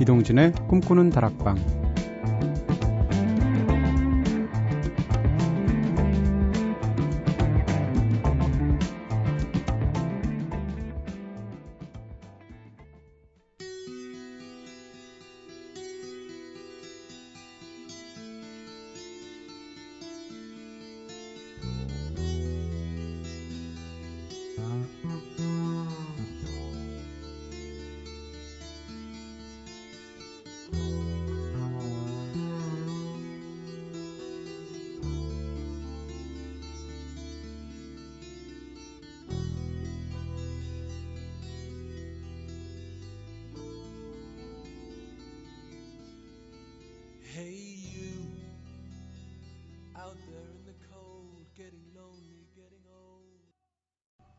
[0.00, 1.87] 이동진의 꿈꾸는 다락방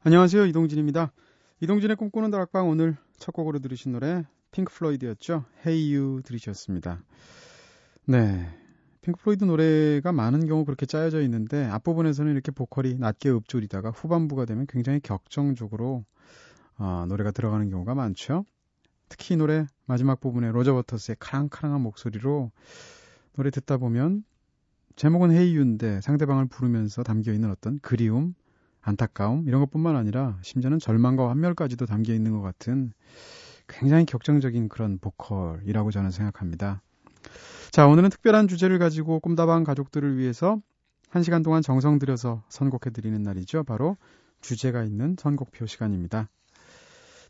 [0.02, 0.46] 안녕하세요.
[0.46, 1.12] 이동진입니다.
[1.60, 5.44] 이동진의 꿈꾸는 다락방 오늘 첫 곡으로 들으신 노래 핑크 플로이드였죠.
[5.66, 7.04] Hey You 들으셨습니다.
[8.06, 8.48] 네.
[9.02, 14.68] 핑크 플로이드 노래가 많은 경우 그렇게 짜여져 있는데 앞부분에서는 이렇게 보컬이 낮게 읊조리다가 후반부가 되면
[14.70, 16.06] 굉장히 격정적으로
[16.78, 18.46] 어, 노래가 들어가는 경우가 많죠.
[19.10, 22.52] 특히 이 노래 마지막 부분에 로저 워터스의 카랑카랑한 목소리로
[23.34, 24.24] 노래 듣다 보면
[24.96, 28.34] 제목은 Hey You인데 상대방을 부르면서 담겨 있는 어떤 그리움,
[28.82, 32.94] 안타까움 이런 것뿐만 아니라 심지어는 절망과 환멸까지도 담겨 있는 것 같은
[33.68, 36.82] 굉장히 격정적인 그런 보컬이라고 저는 생각합니다.
[37.72, 40.60] 자, 오늘은 특별한 주제를 가지고 꿈다방 가족들을 위해서
[41.10, 43.64] 한 시간 동안 정성 들여서 선곡해 드리는 날이죠.
[43.64, 43.98] 바로
[44.42, 46.30] 주제가 있는 선곡표 시간입니다.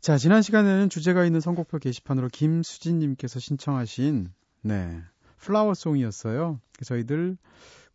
[0.00, 4.30] 자, 지난 시간에는 주제가 있는 선곡표 게시판으로 김수진 님께서 신청하신,
[4.62, 5.02] 네,
[5.38, 6.60] 플라워송이었어요.
[6.84, 7.36] 저희들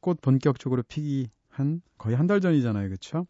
[0.02, 2.88] 꽃 본격적으로 피기 한 거의 한 달 전이잖아요.
[2.88, 3.28] 그렇죠?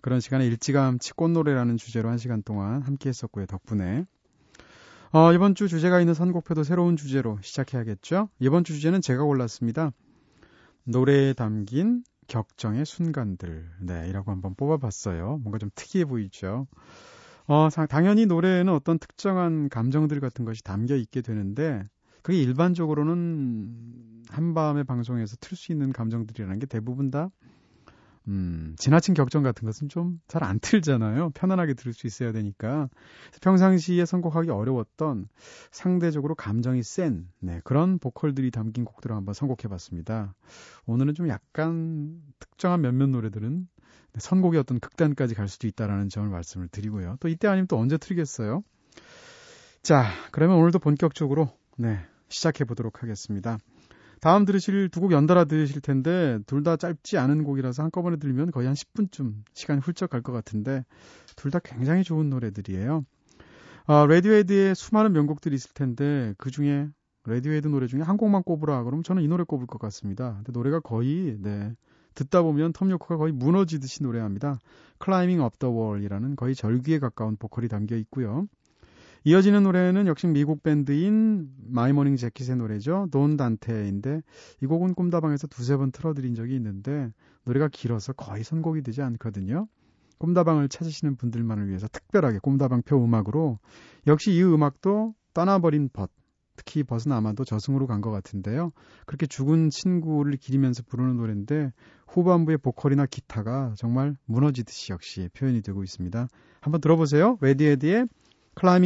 [0.00, 3.46] 그런 시간에 일찌감치 꽃노래라는 주제로 한 시간 동안 함께 했었고요.
[3.46, 4.04] 덕분에
[5.10, 8.28] 어, 이번 주 주제가 있는 선곡표도 새로운 주제로 시작해야겠죠?
[8.40, 9.90] 이번 주 주제는 제가 골랐습니다.
[10.84, 13.70] 노래에 담긴 격정의 순간들.
[13.80, 15.38] 네, 이라고 한번 뽑아봤어요.
[15.42, 16.66] 뭔가 좀 특이해 보이죠?
[17.46, 21.82] 어, 당연히 노래에는 어떤 특정한 감정들 같은 것이 담겨 있게 되는데,
[22.20, 27.30] 그게 일반적으로는 한밤의 방송에서 틀 수 있는 감정들이라는 게 대부분 다
[28.28, 31.30] 음, 지나친 격정 같은 것은 좀 잘 안 틀잖아요.
[31.30, 32.88] 편안하게 들을 수 있어야 되니까.
[33.40, 35.28] 평상시에 선곡하기 어려웠던
[35.70, 40.34] 상대적으로 감정이 센, 네, 그런 보컬들이 담긴 곡들을 한번 선곡해 봤습니다.
[40.86, 43.66] 오늘은 좀 약간 특정한 몇몇 노래들은
[44.18, 47.16] 선곡의 어떤 극단까지 갈 수도 있다라는 점을 말씀을 드리고요.
[47.20, 48.62] 또 이때 아니면 또 언제 틀겠어요?
[49.82, 53.58] 자, 그러면 오늘도 본격적으로, 네, 시작해 보도록 하겠습니다.
[54.20, 58.66] 다음 들으실 두 곡 연달아 들으실 텐데 둘 다 짧지 않은 곡이라서 한꺼번에 들으면 거의
[58.66, 60.84] 한 10분쯤 시간이 훌쩍 갈 것 같은데
[61.36, 63.04] 둘 다 굉장히 좋은 노래들이에요.
[63.86, 66.88] 아, 라디오헤드의 수많은 명곡들이 있을 텐데 그 중에
[67.24, 70.34] 라디오헤드 노래 중에 한 곡만 꼽으라 그러면 저는 이 노래 꼽을 것 같습니다.
[70.36, 71.72] 근데 노래가 거의 네
[72.14, 74.58] 듣다 보면 톰 요크가 거의 무너지듯이 노래합니다.
[75.02, 78.46] Climbing Up the Wall이라는 거의 절규에 가까운 보컬이 담겨 있고요.
[79.24, 83.08] 이어지는 노래는 역시 미국 밴드인 My Morning Jacket의 노래죠.
[83.10, 84.22] Dondante인데
[84.62, 87.12] 이 곡은 꿈다방에서 두세 번 틀어드린 적이 있는데
[87.44, 89.66] 노래가 길어서 거의 선곡이 되지 않거든요.
[90.18, 93.58] 꿈다방을 찾으시는 분들만을 위해서 특별하게 꿈다방표 음악으로
[94.06, 96.10] 역시 이 음악도 떠나버린 벗
[96.56, 98.72] 특히 벗은 아마도 저승으로 간 것 같은데요.
[99.06, 101.72] 그렇게 죽은 친구를 기리면서 부르는 노래인데
[102.08, 106.26] 후반부의 보컬이나 기타가 정말 무너지듯이 역시 표현이 되고 있습니다.
[106.60, 107.38] 한번 들어보세요.
[107.40, 108.08] 웨디에디의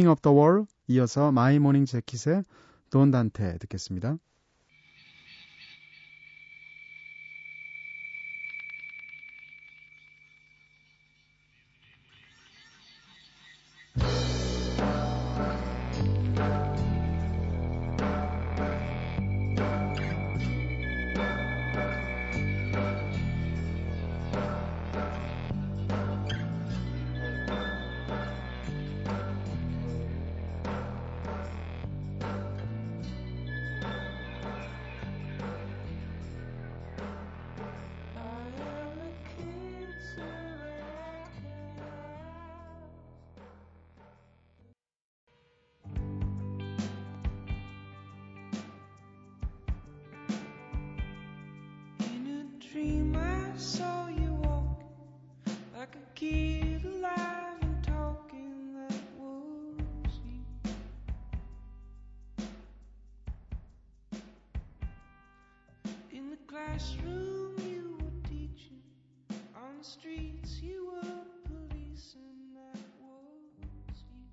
[0.07, 2.43] Up the Wall 이어서 My Morning Jacket의
[2.91, 4.17] 돈 단테 듣겠습니다.
[53.53, 54.81] I saw you walk
[55.77, 60.41] like a kid alive and talking that was you.
[66.11, 68.81] In the classroom you were teaching,
[69.55, 74.25] on the streets you were policing that was you.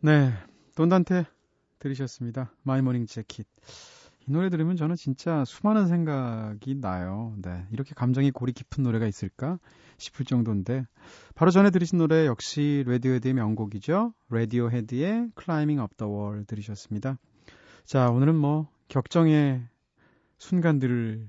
[0.00, 0.32] 네,
[0.74, 1.33] Dondante
[1.84, 2.50] 들으셨습니다.
[2.62, 3.46] My Morning Jacket.
[4.26, 7.34] 이 노래 들으면 저는 진짜 수많은 생각이 나요.
[7.42, 9.58] 네, 이렇게 감정이 골이 깊은 노래가 있을까
[9.98, 10.86] 싶을 정도인데
[11.34, 14.14] 바로 전에 들으신 노래 역시 Radiohead의 명곡이죠.
[14.30, 17.18] Radiohead의 Climbing Up the Wall 들으셨습니다.
[17.84, 19.62] 자, 오늘은 뭐 격정의
[20.38, 21.28] 순간들을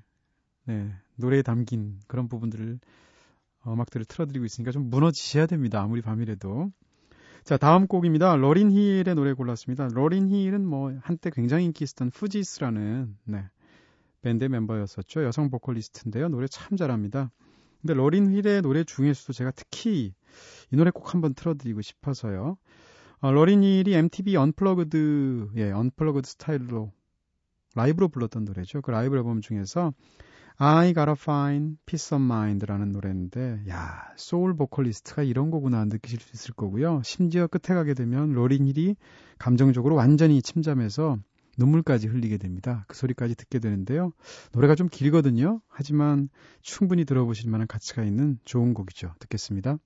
[0.68, 2.80] 네, 노래에 담긴 그런 부분들을
[3.68, 5.82] 음악들을 틀어드리고 있으니까 좀 무너지셔야 됩니다.
[5.82, 6.72] 아무리 밤이라도.
[7.46, 8.36] 자, 다음 곡입니다.
[8.38, 9.90] 로린 힐의 노래 골랐습니다.
[9.94, 13.46] 로린 힐은 뭐 한때 굉장히 인기 있었던 Fugees라는 네,
[14.24, 15.24] 밴드 멤버였었죠.
[15.24, 16.30] 여성 보컬리스트인데요.
[16.30, 17.32] 노래 참 잘합니다.
[17.82, 20.16] 근데 로린 힐의 노래 중에서도 제가 특히
[20.72, 22.58] 이 노래 꼭 한번 틀어드리고 싶어서요.
[23.20, 26.92] 어, 로린 힐이 MTV Unplugged, 예, Unplugged 스타일로
[27.76, 28.82] 라이브로 불렀던 노래죠.
[28.82, 29.94] 그 라이브 앨범 중에서
[30.58, 36.54] I Gotta Find Peace of Mind라는 노래인데, 야, 소울 보컬리스트가 이런 거구나 느끼실 수 있을
[36.54, 37.02] 거고요.
[37.04, 38.96] 심지어 끝에 가게 되면 로린 힐이
[39.38, 41.18] 감정적으로 완전히 침잠해서
[41.58, 42.86] 눈물까지 흘리게 됩니다.
[42.88, 44.14] 그 소리까지 듣게 되는데요.
[44.54, 45.60] 노래가 좀 길거든요.
[45.68, 46.30] 하지만
[46.62, 49.14] 충분히 들어보실 만한 가치가 있는 좋은 곡이죠.
[49.20, 49.78] 듣겠습니다.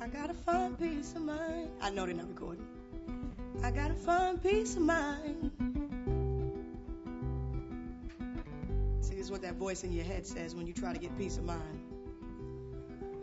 [0.00, 1.70] I gotta find peace of mind.
[1.80, 2.66] I know they're not recording.
[3.62, 5.73] I gotta find peace of mind.
[9.24, 11.44] Is what that voice in your head says when you try to get peace of
[11.44, 11.80] mind.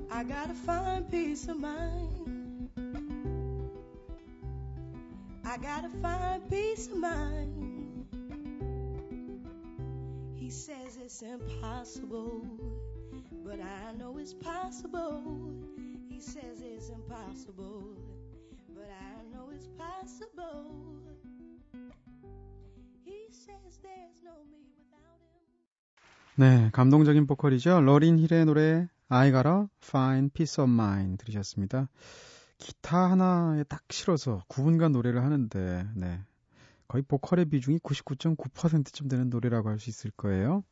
[0.09, 2.69] I gotta find peace of mind.
[5.45, 8.07] I gotta find peace of mind.
[10.37, 12.47] He says it's impossible,
[13.45, 15.21] but I know it's possible.
[16.09, 17.83] He says it's impossible,
[18.73, 20.73] but I know it's possible.
[23.05, 24.60] He says there's no.
[26.35, 27.81] 네, 감동적인 보컬이죠.
[27.81, 31.89] 러린 힐의 노래 I Gotta Find Peace of Mind 들으셨습니다.
[32.57, 36.21] 기타 하나에 딱 실어서 9분간 노래를 하는데 네.
[36.87, 40.63] 거의 보컬의 비중이 99.9%쯤 되는 노래라고 할 수 있을 거예요.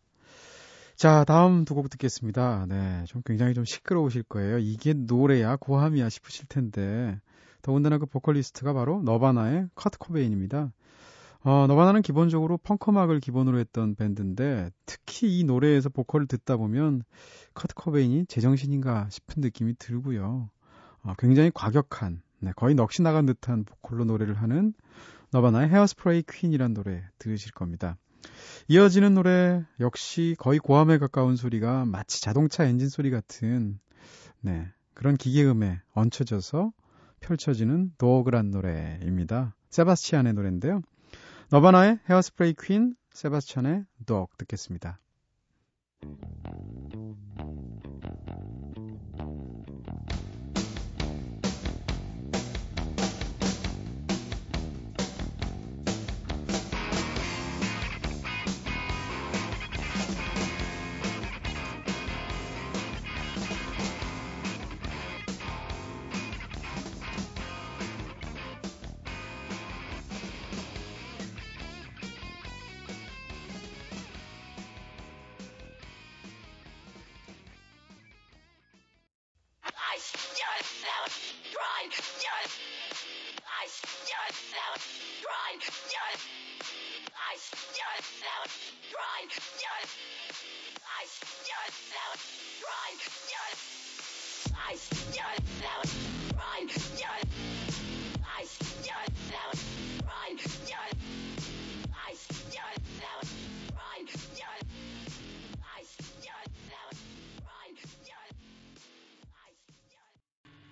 [0.96, 2.66] 자, 다음 두 곡 듣겠습니다.
[2.68, 4.58] 네, 좀 굉장히 좀 시끄러우실 거예요.
[4.60, 7.20] 이게 노래야 고함이야 싶으실 텐데
[7.62, 10.72] 더군다나 그 보컬리스트가 바로 너바나의 커트 코베인입니다.
[11.42, 17.04] 어, 너바나는 기본적으로 펑크음악을 기본으로 했던 밴드인데 특히 이 노래에서 보컬을 듣다 보면
[17.54, 20.50] 커트 커베인이 제정신인가 싶은 느낌이 들고요.
[21.04, 24.74] 어, 굉장히 과격한, 네, 거의 넋이 나간 듯한 보컬로 노래를 하는
[25.32, 27.96] 너바나의 헤어스프레이 퀸이란 노래 들으실 겁니다.
[28.68, 33.80] 이어지는 노래 역시 거의 고함에 가까운 소리가 마치 자동차 엔진 소리 같은
[34.42, 36.74] 네, 그런 기계음에 얹혀져서
[37.22, 39.56] 펼쳐지는 도어그란 노래입니다.
[39.70, 40.82] 세바스치안의 노래인데요.
[41.52, 45.00] 너바나의 헤어스프레이 퀸, 세바스찬의 독 듣겠습니다.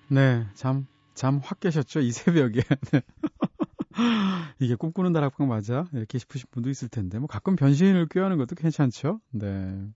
[0.10, 2.00] 네, 잠, 잠 확 깨셨죠?
[2.00, 2.62] 이 새벽에.
[3.98, 4.04] 네.
[4.60, 5.86] 이게 꿈꾸는 다락방 맞아?
[5.94, 9.20] 이렇게 싶으신 분도 있을 텐데, 뭐 가끔 변신을 꾀하는 것도 괜찮죠?
[9.32, 9.88] 네.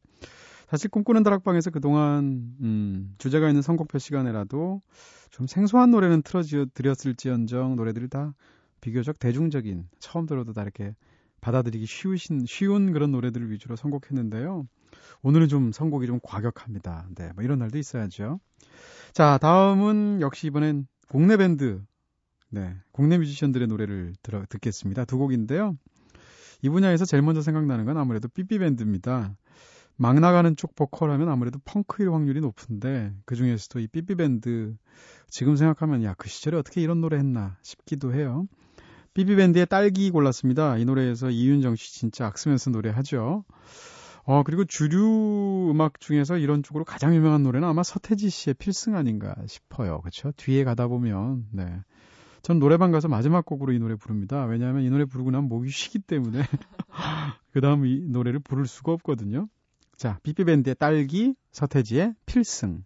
[0.67, 4.81] 사실 꿈꾸는 다락방에서 그동안, 음, 주제가 있는 선곡표 시간에라도
[5.29, 8.34] 좀 생소한 노래는 틀어드렸을지언정 노래들이 다
[8.79, 10.96] 비교적 대중적인, 처음 들어도 다 이렇게
[11.41, 14.67] 받아들이기 쉬우신, 쉬운 그런 노래들을 위주로 선곡했는데요.
[15.24, 17.08] 오늘은 좀 선곡이 좀 과격합니다.
[17.15, 18.39] 네, 뭐 이런 날도 있어야죠.
[19.13, 21.81] 자, 다음은 역시 이번엔 국내 밴드,
[22.51, 25.05] 네, 국내 뮤지션들의 노래를 들어, 듣겠습니다.
[25.05, 25.77] 두 곡인데요.
[26.62, 29.36] 이 분야에서 제일 먼저 생각나는 건 아무래도 삐삐밴드입니다.
[29.98, 34.75] 막 나가는 쪽 보컬 하면 아무래도 펑크일 확률이 높은데 그 중에서도 이 삐삐밴드
[35.29, 38.48] 지금 생각하면 야 그 시절에 어떻게 이런 노래 했나 싶기도 해요.
[39.13, 40.77] 삐삐밴드의 딸기 골랐습니다.
[40.77, 43.43] 이 노래에서 이윤정 씨 진짜 악쓰면서 노래하죠.
[44.24, 49.36] 어, 그리고 주류 음악 중에서 이런 쪽으로 가장 유명한 노래는 아마 서태지 씨의 필승 아닌가
[49.48, 50.01] 싶어요.
[50.01, 50.31] 그렇죠?
[50.38, 51.81] 뒤에 가다 보면 네.
[52.41, 54.45] 전 노래방 가서 마지막 곡으로 이 노래 부릅니다.
[54.45, 56.41] 왜냐하면 이 노래 부르고 나면 목이 쉬기 때문에
[57.51, 59.48] 그 다음 이 노래를 부를 수가 없거든요.
[59.95, 62.83] 자, 비비밴드의 딸기, 서태지의 필승.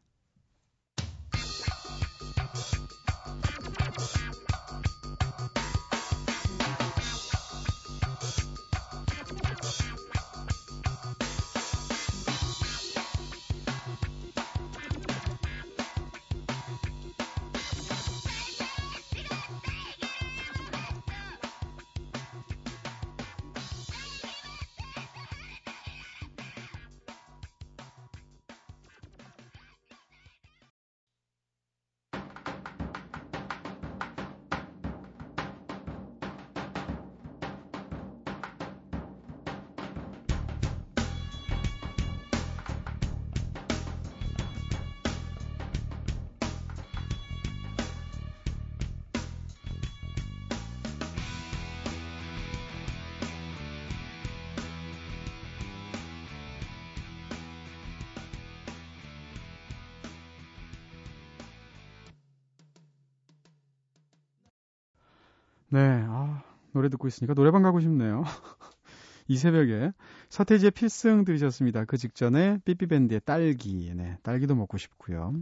[65.75, 66.41] 네, 아,
[66.71, 68.23] 노래 듣고 있으니까 노래방 가고 싶네요.
[69.27, 69.91] 이 새벽에
[70.29, 71.83] 서태지의 필승 들으셨습니다.
[71.83, 75.33] 그 직전에 삐삐밴드의 딸기, 네, 딸기도 먹고 싶고요.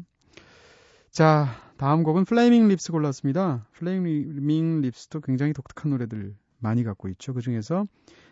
[1.12, 3.68] 자, 다음 곡은 Flaming Lips 골랐습니다.
[3.74, 7.36] Flaming Lips도 굉장히 독특한 노래들 많이 갖고 있죠.
[7.36, 7.86] 그 중에서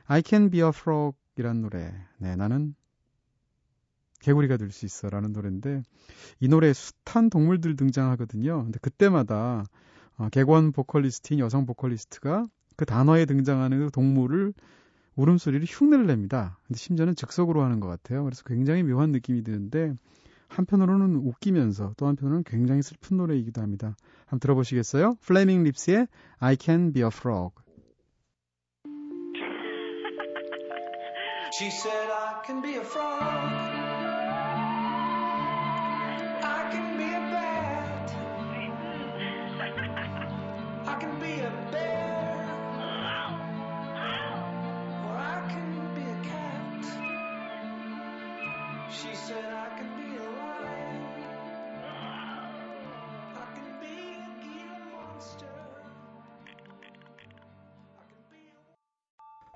[0.08, 1.94] I Can Be a Frog 이란 노래.
[2.18, 2.74] 네, 나는
[4.22, 5.84] 개구리가 될 수 있어 라는 노래인데
[6.40, 8.64] 이 노래에 숱한 동물들 등장하거든요.
[8.64, 9.66] 근데 그때마다
[10.22, 14.54] 어, 객원 보컬리스트인 여성 보컬리스트가 그 단어에 등장하는 그 동물을
[15.16, 16.60] 울음소리를 흉내를 냅니다.
[16.68, 18.24] 근데 심지어는 즉석으로 하는 것 같아요.
[18.24, 19.94] 그래서 굉장히 묘한 느낌이 드는데
[20.48, 23.96] 한편으로는 웃기면서 또 한편으로는 굉장히 슬픈 노래이기도 합니다.
[24.26, 25.16] 한번 들어보시겠어요?
[25.22, 27.56] 플레밍 립스의 I Can Be a Frog.
[31.58, 33.71] She said I can be a frog.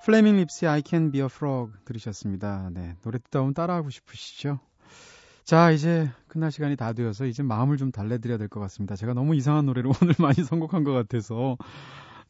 [0.06, 2.70] Flaming Lips의 I Can Be a Frog 들으셨습니다.
[2.72, 4.60] 네, 노래 듣다 보면 따라하고 싶으시죠?
[5.42, 8.94] 자, 이제 끝날 시간이 다 되어서 이제 마음을 좀 달래드려야 될 것 같습니다.
[8.94, 11.56] 제가 너무 이상한 노래를 오늘 많이 선곡한 것 같아서.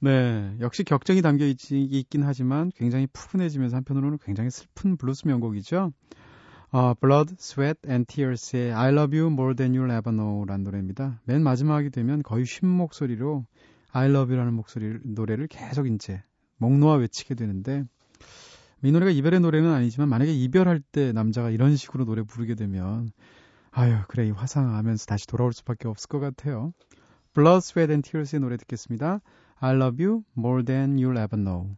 [0.00, 5.92] 네, 역시 격정이 담겨 있, 있긴 하지만 굉장히 푸근해지면서 한편으로는 굉장히 슬픈 블루스 명곡이죠.
[6.72, 11.20] 어, Blood, Sweat and Tears의 I Love You More Than You'll Ever Know라는 노래입니다.
[11.24, 13.44] 맨 마지막이 되면 거의 쉰 목소리로
[13.92, 16.22] I Love You라는 목소리 노래를 계속 이제
[16.58, 17.84] 목 놓아 외치게 되는데
[18.82, 23.10] 이 노래가 이별의 노래는 아니지만 만약에 이별할 때 남자가 이런 식으로 노래 부르게 되면
[23.70, 26.72] 아유 그래 이 화상하면서 다시 돌아올 수밖에 없을 것 같아요.
[27.34, 29.20] Blood, Sweat and Tears의 노래 듣겠습니다.
[29.58, 31.76] I love you more than you'll ever know.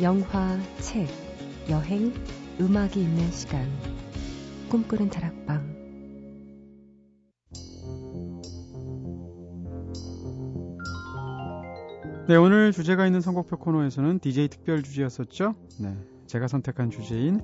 [0.00, 1.08] 영화, 책,
[1.68, 2.14] 여행,
[2.60, 3.66] 음악이 있는 시간.
[4.70, 5.76] 꿈꾸는 다락방.
[12.28, 15.56] 네, 오늘 주제가 있는 선곡표 코너에서는 DJ 특별 주제였었죠.
[15.80, 15.96] 네,
[16.28, 17.40] 제가 선택한 주제인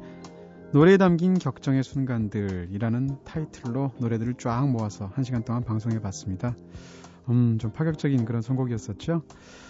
[0.73, 6.55] 노래에 담긴 격정의 순간들이라는 타이틀로 노래들을 쫙 모아서 한 시간 동안 방송해 봤습니다.
[7.29, 9.23] 음, 좀 파격적인 그런 선곡이었었죠.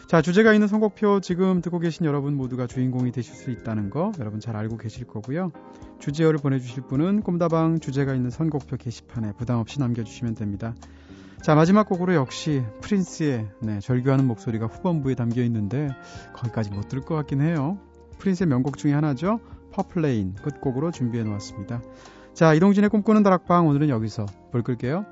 [0.09, 4.41] 자, 주제가 있는 선곡표 지금 듣고 계신 여러분 모두가 주인공이 되실 수 있다는 거 여러분
[4.41, 5.51] 잘 알고 계실 거고요.
[5.99, 10.75] 주제어를 보내주실 분은 꿈다방 주제가 있는 선곡표 게시판에 부담 없이 남겨주시면 됩니다.
[11.43, 15.89] 자, 마지막 곡으로 역시 프린스의 네, 절규하는 목소리가 후반부에 담겨 있는데
[16.35, 17.79] 거기까지 못 들을 것 같긴 해요.
[18.19, 19.41] 프린스의 명곡 중에 하나죠.
[19.73, 21.83] Purple Rain 끝곡으로 준비해 놓았습니다.
[22.33, 25.05] 자, 이동진의 꿈꾸는 다락방 오늘은 여기서 불 끌게요.